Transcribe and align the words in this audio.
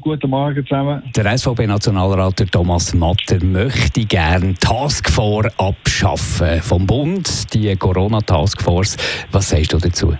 Guten 0.00 0.30
Morgen 0.30 0.66
zusammen. 0.66 1.02
Der 1.16 1.38
SVP-Nationalrat 1.38 2.50
Thomas 2.50 2.94
Matter 2.94 3.42
möchte 3.44 4.04
gerne 4.04 4.54
Taskforce 4.54 5.52
abschaffen 5.58 6.60
vom 6.62 6.86
Bund, 6.86 7.52
die 7.54 7.74
Corona-Taskforce. 7.76 8.96
Was 9.32 9.50
sagst 9.50 9.72
du 9.72 9.78
dazu? 9.78 10.16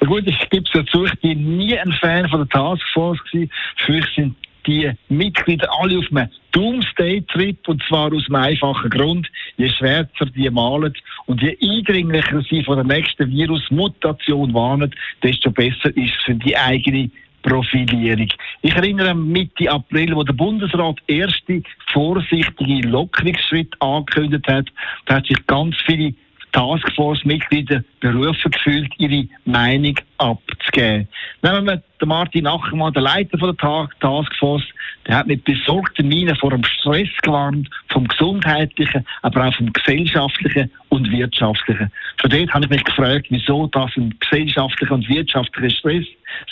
Gut, 0.00 0.24
ich 0.26 0.50
gebe 0.50 0.64
es 0.64 0.72
dazu, 0.72 1.04
ich 1.04 1.20
bin 1.20 1.56
nie 1.56 1.78
ein 1.78 1.92
Fan 1.92 2.28
von 2.28 2.40
der 2.40 2.48
Taskforce 2.48 3.22
gewesen. 3.24 3.50
Für 3.76 3.92
mich 3.92 4.06
sind 4.16 4.36
die 4.66 4.90
Mitglieder 5.08 5.68
alle 5.80 5.98
auf 5.98 6.04
einem 6.10 6.28
Doomsday-Trip 6.52 7.68
und 7.68 7.82
zwar 7.88 8.12
aus 8.12 8.24
einem 8.28 8.36
einfachen 8.36 8.90
Grund. 8.90 9.28
Je 9.56 9.68
schwärzer 9.68 10.26
die 10.26 10.50
malen 10.50 10.94
und 11.26 11.40
je 11.42 11.56
eindringlicher 11.60 12.42
sie 12.48 12.62
von 12.62 12.76
der 12.76 12.84
nächsten 12.84 13.30
Virusmutation 13.30 14.52
warnen, 14.54 14.94
desto 15.22 15.50
besser 15.50 15.96
ist 15.96 16.14
es 16.18 16.24
für 16.24 16.34
die 16.34 16.56
eigene 16.56 17.10
Profilierung. 17.42 18.28
Ich 18.62 18.74
erinnere 18.74 19.14
Mitte 19.14 19.70
April, 19.70 20.14
wo 20.14 20.22
der 20.22 20.32
Bundesrat 20.32 20.98
erste 21.06 21.62
vorsichtige 21.92 22.88
Lockerungsschritt 22.88 23.74
angekündigt 23.80 24.46
hat, 24.46 24.68
da 25.06 25.16
hat 25.16 25.26
sich 25.26 25.46
ganz 25.46 25.76
viele 25.84 26.14
Taskforce-Mitglieder 26.52 27.82
berufen 28.00 28.50
gefühlt, 28.50 28.92
ihre 28.98 29.26
Meinung 29.44 29.96
abzugeben. 30.18 31.08
Nehmen 31.42 31.66
wir 31.66 31.82
den 32.00 32.08
Martin 32.08 32.46
Ackermann, 32.46 32.92
der 32.92 33.02
Leiter 33.02 33.38
von 33.38 33.56
der 33.56 33.88
Taskforce, 34.00 34.64
der 35.06 35.16
hat 35.16 35.26
mit 35.26 35.44
besorgten 35.44 36.08
Mienen 36.08 36.36
vor 36.36 36.50
dem 36.50 36.64
Stress 36.64 37.08
gewarnt, 37.22 37.68
vom 37.88 38.06
gesundheitlichen, 38.06 39.04
aber 39.22 39.48
auch 39.48 39.54
vom 39.54 39.72
gesellschaftlichen 39.72 40.70
und 40.90 41.10
wirtschaftlichen. 41.10 41.90
Von 42.20 42.30
dort 42.30 42.54
habe 42.54 42.64
ich 42.64 42.70
mich 42.70 42.84
gefragt, 42.84 43.26
wieso 43.30 43.66
das 43.68 43.90
ein 43.96 44.14
gesellschaftlicher 44.20 44.94
und 44.94 45.08
wirtschaftlicher 45.08 45.70
Stress 45.70 46.06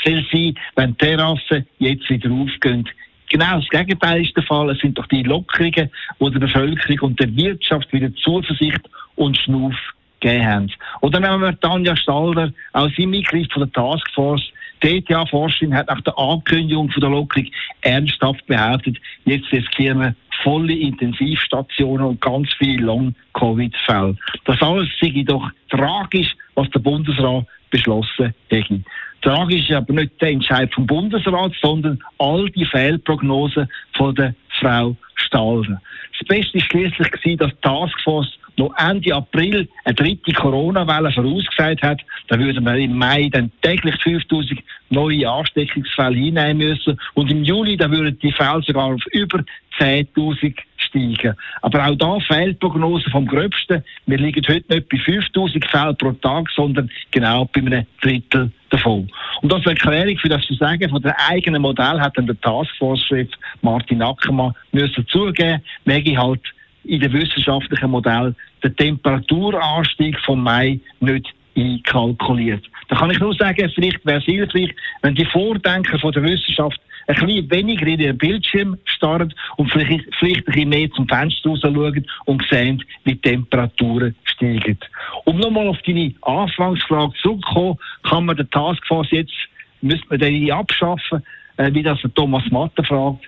soll 0.05 0.27
sein, 0.33 0.55
wenn 0.77 0.97
Terrassen 0.99 1.67
jetzt 1.79 2.09
wieder 2.11 2.31
aufgehen. 2.31 2.89
Genau 3.31 3.61
das 3.61 3.69
Gegenteil 3.69 4.23
ist 4.23 4.37
der 4.37 4.43
Fall. 4.43 4.71
Es 4.71 4.81
sind 4.81 4.99
doch 4.99 5.07
die 5.07 5.23
Lockerungen, 5.23 5.89
die 6.21 6.31
der 6.31 6.41
Bevölkerung 6.41 7.11
und 7.11 7.21
der 7.21 7.35
Wirtschaft 7.37 7.93
wieder 7.93 8.13
Zuversicht 8.17 8.81
und 9.15 9.39
Schnuff 9.39 9.77
gegeben 10.19 10.47
haben. 10.47 10.73
Oder 11.01 11.21
nehmen 11.21 11.41
wir 11.41 11.59
Tanja 11.61 11.97
Stalder, 11.97 12.53
auch 12.73 12.91
sie 12.97 13.07
Mitglied 13.07 13.53
von 13.53 13.63
der 13.63 13.73
Taskforce. 13.73 14.43
Die 14.83 14.99
ETH-Forscherin 14.99 15.75
hat 15.75 15.89
nach 15.89 16.01
der 16.01 16.19
Ankündigung 16.19 16.91
von 16.91 17.01
der 17.01 17.11
Lockerung 17.11 17.47
ernsthaft 17.83 18.45
behauptet, 18.47 18.97
jetzt 19.27 19.53
riskieren 19.53 20.01
wir 20.01 20.15
volle 20.43 20.75
Intensivstationen 20.75 22.07
und 22.07 22.21
ganz 22.21 22.49
viele 22.59 22.85
Long-Covid-Fälle. 22.85 24.17
Das 24.45 24.61
alles 24.61 24.89
sei 25.01 25.23
doch 25.25 25.51
tragisch, 25.69 26.35
was 26.55 26.69
der 26.71 26.81
Bundesrat 26.81 27.47
beschlossen 27.71 28.35
hätte. 28.49 28.83
Tragisch 29.23 29.69
ist 29.69 29.77
aber 29.77 29.93
nicht 29.93 30.21
der 30.21 30.31
Entscheid 30.31 30.73
vom 30.75 30.87
Bundesrat, 30.87 31.53
sondern 31.61 31.99
all 32.19 32.49
die 32.51 32.65
Fehlprognosen 32.65 33.69
von 33.97 34.15
der 34.15 34.35
Frau 34.61 34.97
Stalder. 35.15 35.81
Das 36.19 36.27
Beste 36.27 36.59
war 36.59 36.65
schließlich, 36.65 37.09
dass 37.37 37.51
die 37.51 37.57
Taskforce 37.63 38.39
noch 38.57 38.75
Ende 38.77 39.15
April 39.15 39.69
eine 39.85 39.95
dritte 39.95 40.33
Corona-Welle 40.33 41.13
vorausgesagt 41.13 41.83
hat, 41.83 42.01
dann 42.29 42.41
würden 42.41 42.65
wir 42.65 42.75
im 42.77 42.97
Mai 42.97 43.29
dann 43.31 43.51
täglich 43.63 43.97
5000 44.03 44.61
neue 44.91 45.29
Ansteckungsfälle 45.29 46.17
hinnehmen 46.17 46.69
müssen 46.69 46.99
und 47.15 47.31
im 47.31 47.43
Juli 47.43 47.77
dann 47.77 47.93
würden 47.93 48.19
die 48.19 48.33
Fälle 48.33 48.63
sogar 48.63 48.95
auf 48.95 49.03
über 49.13 49.43
10.000 49.79 50.55
steigen. 50.91 51.35
Aber 51.63 51.87
auch 51.87 51.97
da 51.97 52.19
fehlt 52.21 52.59
Prognose 52.61 53.09
vom 53.11 53.27
Gröbsten. 53.27 53.83
Wir 54.07 54.19
liegen 54.19 54.45
heute 54.47 54.75
nicht 54.75 54.89
bei 54.89 54.99
5000 54.99 55.65
Fällen 55.67 55.97
pro 55.97 56.13
Tag, 56.13 56.49
sondern 56.55 56.91
genau 57.11 57.47
bei 57.47 57.61
einem 57.61 57.87
Drittel 58.03 58.51
davon. 58.71 59.09
Und 59.43 59.53
als 59.53 59.67
Erklärung 59.67 60.17
für 60.19 60.29
das 60.29 60.45
zu 60.47 60.55
sagen, 60.55 60.89
von 60.91 61.03
dem 61.03 61.13
eigenen 61.29 61.63
Modell 61.63 62.01
hat 62.01 62.17
dann 62.17 62.27
der 62.27 62.41
Taskforce-Chef 62.41 63.29
Martin 63.63 64.03
Ackermann 64.03 64.55
müssen 64.73 65.07
zugeben, 65.09 65.63
möge 65.85 66.17
halt 66.17 66.43
in 66.85 67.01
dem 67.01 67.13
wissenschaftlichen 67.13 67.91
Modell 67.91 68.35
den 68.63 68.77
Temperaturanstieg 68.77 70.19
vom 70.21 70.43
Mai 70.43 70.81
nicht 71.01 71.29
einkalkuliert. 71.57 72.70
Da 72.91 72.97
kann 72.97 73.11
ich 73.13 73.21
nur 73.21 73.33
sagen, 73.35 73.71
vielleicht 73.73 74.05
wäre 74.05 74.19
es 74.19 74.25
hilfreich, 74.25 74.75
wenn 75.03 75.15
die 75.15 75.25
Vordenker 75.25 75.97
von 76.01 76.11
der 76.11 76.25
Wissenschaft 76.25 76.81
ein 77.07 77.15
bisschen 77.15 77.49
weniger 77.49 77.87
in 77.87 77.99
den 77.99 78.19
Bildschirm 78.19 78.77
starren 78.85 79.33
und 79.57 79.71
vielleicht, 79.71 80.13
vielleicht 80.19 80.41
ein 80.41 80.45
bisschen 80.53 80.69
mehr 80.69 80.91
zum 80.91 81.07
Fenster 81.07 81.51
raus 81.51 81.61
schauen 81.63 82.05
und 82.25 82.45
sehen, 82.51 82.83
wie 83.05 83.15
die 83.15 83.21
Temperaturen 83.21 84.17
steigen. 84.25 84.77
Um 85.25 85.39
nochmal 85.39 85.69
auf 85.69 85.81
deine 85.87 86.13
Anfangsfrage 86.23 87.13
zurückzukommen, 87.23 87.79
kann 88.03 88.27
man 88.27 88.37
den 88.37 88.51
Taskforce 88.51 89.13
jetzt, 89.13 89.35
müsste 89.83 90.07
man 90.09 90.19
den 90.19 90.51
abschaffen, 90.51 91.23
äh, 91.59 91.73
wie 91.73 91.85
das 91.85 92.01
der 92.01 92.13
Thomas 92.15 92.43
Matte 92.51 92.83
fragt. 92.83 93.21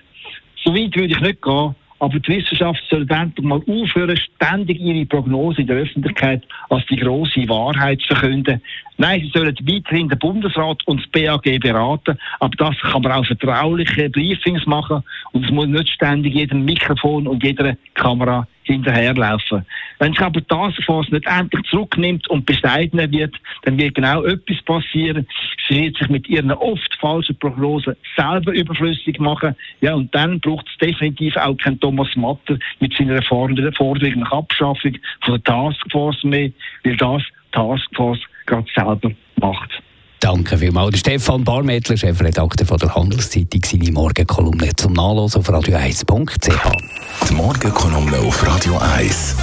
So 0.61 0.75
weit 0.75 0.93
würde 0.93 1.13
ich 1.13 1.21
nicht 1.21 1.41
gehen. 1.41 1.73
Aber 2.03 2.19
die 2.19 2.33
Wissenschaft 2.33 2.83
soll 2.89 3.09
endlich 3.09 3.45
mal 3.45 3.61
aufhören, 3.65 4.17
ständig 4.17 4.77
ihre 4.77 5.05
Prognose 5.05 5.61
in 5.61 5.67
der 5.67 5.77
Öffentlichkeit 5.77 6.43
als 6.69 6.85
die 6.87 6.97
große 6.97 7.47
Wahrheit 7.47 8.01
zu 8.01 8.13
verkünden. 8.13 8.61
Nein, 8.97 9.21
sie 9.21 9.29
sollen 9.29 9.55
weiterhin 9.61 10.09
den 10.09 10.19
Bundesrat 10.19 10.85
und 10.85 10.99
das 10.99 11.09
BAG 11.11 11.61
beraten, 11.61 12.17
aber 12.41 12.55
das 12.57 12.75
kann 12.81 13.03
man 13.03 13.13
auch 13.13 13.25
vertrauliche 13.25 14.09
Briefings 14.09 14.65
machen 14.65 15.01
und 15.31 15.45
es 15.45 15.51
muss 15.51 15.67
nicht 15.67 15.91
ständig 15.91 16.33
jedem 16.33 16.65
Mikrofon 16.65 17.25
und 17.25 17.41
jeder 17.41 17.77
Kamera 17.93 18.45
hinterherlaufen. 18.63 19.65
Wenn 19.99 20.13
sich 20.13 20.21
aber 20.21 20.41
die 20.41 20.47
Taskforce 20.47 21.09
nicht 21.11 21.25
endlich 21.25 21.63
zurücknimmt 21.69 22.29
und 22.29 22.45
bescheidener 22.45 23.11
wird, 23.11 23.35
dann 23.63 23.77
wird 23.77 23.95
genau 23.95 24.23
etwas 24.23 24.61
passieren. 24.63 25.27
Sie 25.67 25.83
wird 25.83 25.97
sich 25.97 26.09
mit 26.09 26.27
ihren 26.27 26.51
oft 26.51 26.97
falschen 26.99 27.37
Prognosen 27.37 27.95
selber 28.15 28.53
überflüssig 28.53 29.19
machen. 29.19 29.55
Ja, 29.81 29.93
und 29.93 30.13
dann 30.15 30.39
braucht 30.39 30.67
es 30.67 30.77
definitiv 30.77 31.35
auch 31.37 31.57
keinen 31.57 31.79
Thomas 31.79 32.15
Matter 32.15 32.57
mit 32.79 32.95
seiner 32.95 33.21
Forderung 33.21 34.19
nach 34.19 34.31
Abschaffung 34.31 34.97
von 35.21 35.33
der 35.33 35.43
Taskforce 35.43 36.23
mehr, 36.23 36.51
weil 36.83 36.97
das 36.97 37.23
Taskforce 37.51 38.21
gerade 38.45 38.67
selber 38.75 39.11
macht. 39.39 39.82
Danke 40.23 40.57
vielmals. 40.57 40.99
Stefan 40.99 41.43
Barmettler, 41.43 41.97
Chefredakteur 41.97 42.65
von 42.65 42.77
der 42.77 42.95
Handelszeitung, 42.95 43.59
seine 43.65 43.91
Morgenkolumne 43.91 44.73
zum 44.73 44.93
Nachlesen 44.93 45.41
auf 45.41 45.49
radio1.ch. 45.49 47.27
Die 47.29 47.33
Morgenkolumne 47.33 48.19
auf 48.19 48.47
Radio 48.47 48.77
1. 48.77 49.35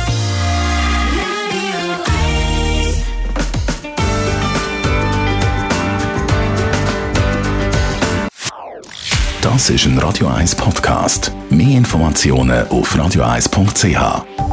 Das 9.42 9.68
ist 9.68 9.84
ein 9.84 9.98
Radio 9.98 10.28
1 10.28 10.54
Podcast. 10.54 11.30
Mehr 11.50 11.76
Informationen 11.76 12.66
auf 12.68 12.96
radio1.ch. 12.96 14.49